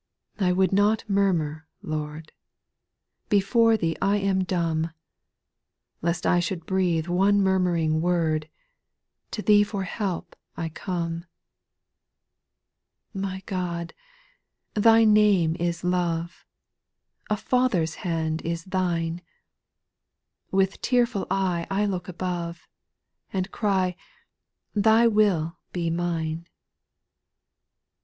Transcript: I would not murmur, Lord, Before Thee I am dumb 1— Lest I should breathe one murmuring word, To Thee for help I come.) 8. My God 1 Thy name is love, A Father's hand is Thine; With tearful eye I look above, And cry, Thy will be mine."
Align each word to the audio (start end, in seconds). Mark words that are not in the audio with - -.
I 0.39 0.51
would 0.51 0.73
not 0.73 1.07
murmur, 1.07 1.67
Lord, 1.83 2.31
Before 3.29 3.77
Thee 3.77 3.95
I 4.01 4.17
am 4.17 4.43
dumb 4.43 4.85
1— 4.89 4.93
Lest 6.01 6.25
I 6.25 6.39
should 6.39 6.65
breathe 6.65 7.05
one 7.05 7.39
murmuring 7.39 8.01
word, 8.01 8.49
To 9.29 9.43
Thee 9.43 9.63
for 9.63 9.83
help 9.83 10.35
I 10.57 10.69
come.) 10.69 11.25
8. 13.15 13.21
My 13.21 13.43
God 13.45 13.93
1 14.75 14.81
Thy 14.81 15.03
name 15.03 15.55
is 15.59 15.83
love, 15.83 16.47
A 17.29 17.37
Father's 17.37 17.93
hand 18.01 18.41
is 18.41 18.63
Thine; 18.63 19.21
With 20.49 20.81
tearful 20.81 21.27
eye 21.29 21.67
I 21.69 21.85
look 21.85 22.07
above, 22.07 22.67
And 23.31 23.51
cry, 23.51 23.95
Thy 24.73 25.05
will 25.05 25.57
be 25.71 25.91
mine." 25.91 26.47